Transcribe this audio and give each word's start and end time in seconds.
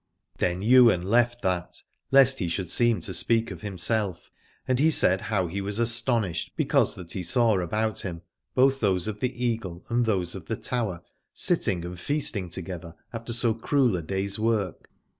Then 0.39 0.63
Ywain 0.63 1.03
left 1.07 1.43
that, 1.43 1.83
lest 2.09 2.39
he 2.39 2.47
should 2.47 2.69
seem 2.69 3.01
to 3.01 3.13
speak 3.13 3.51
of 3.51 3.61
himself, 3.61 4.31
and 4.67 4.79
he 4.79 4.89
said 4.89 5.21
how 5.21 5.45
he 5.45 5.61
was 5.61 5.77
astonished 5.77 6.53
because 6.55 6.95
that 6.95 7.11
he 7.11 7.21
saw 7.21 7.59
about 7.59 8.01
him 8.01 8.23
both 8.55 8.79
those 8.79 9.07
of 9.07 9.19
the 9.19 9.29
Eagle 9.45 9.85
and 9.89 10.07
those 10.07 10.33
of 10.33 10.47
the 10.47 10.55
Tower, 10.57 11.03
sitting 11.35 11.85
and 11.85 11.99
feasting 11.99 12.49
together 12.49 12.95
after 13.13 13.31
so 13.31 13.53
cruel 13.53 13.95
a 13.95 14.01
day's 14.01 14.39
work. 14.39 14.89